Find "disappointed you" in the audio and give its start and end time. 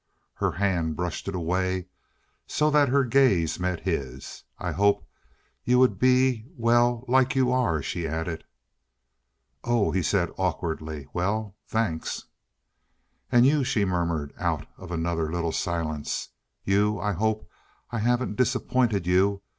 18.37-19.43